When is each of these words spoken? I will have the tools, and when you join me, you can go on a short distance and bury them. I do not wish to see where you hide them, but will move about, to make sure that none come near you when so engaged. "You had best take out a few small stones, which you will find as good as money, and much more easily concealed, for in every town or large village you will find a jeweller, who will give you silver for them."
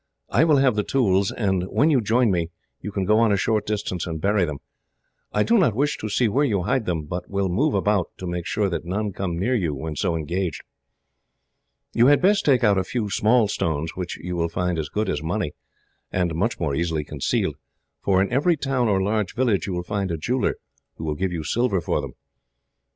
I 0.31 0.45
will 0.45 0.57
have 0.57 0.73
the 0.75 0.81
tools, 0.83 1.31
and 1.31 1.61
when 1.65 1.91
you 1.91 2.01
join 2.01 2.31
me, 2.31 2.49
you 2.81 2.91
can 2.91 3.05
go 3.05 3.19
on 3.19 3.31
a 3.31 3.37
short 3.37 3.67
distance 3.67 4.07
and 4.07 4.19
bury 4.19 4.45
them. 4.45 4.57
I 5.31 5.43
do 5.43 5.59
not 5.59 5.75
wish 5.75 5.95
to 5.99 6.09
see 6.09 6.27
where 6.27 6.43
you 6.43 6.63
hide 6.63 6.87
them, 6.87 7.03
but 7.03 7.29
will 7.29 7.49
move 7.49 7.75
about, 7.75 8.07
to 8.17 8.25
make 8.25 8.47
sure 8.47 8.67
that 8.67 8.83
none 8.83 9.11
come 9.13 9.37
near 9.37 9.53
you 9.53 9.75
when 9.75 9.95
so 9.95 10.15
engaged. 10.15 10.63
"You 11.93 12.07
had 12.07 12.19
best 12.19 12.45
take 12.45 12.63
out 12.63 12.79
a 12.79 12.83
few 12.83 13.11
small 13.11 13.47
stones, 13.47 13.91
which 13.95 14.17
you 14.17 14.35
will 14.35 14.49
find 14.49 14.79
as 14.79 14.89
good 14.89 15.07
as 15.07 15.21
money, 15.21 15.53
and 16.11 16.33
much 16.33 16.59
more 16.59 16.73
easily 16.73 17.03
concealed, 17.03 17.57
for 18.01 18.23
in 18.23 18.33
every 18.33 18.57
town 18.57 18.87
or 18.89 19.03
large 19.03 19.35
village 19.35 19.67
you 19.67 19.73
will 19.73 19.83
find 19.83 20.09
a 20.09 20.17
jeweller, 20.17 20.55
who 20.95 21.03
will 21.03 21.13
give 21.13 21.31
you 21.31 21.43
silver 21.43 21.79
for 21.79 22.01
them." 22.01 22.13